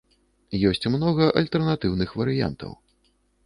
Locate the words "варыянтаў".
2.23-2.71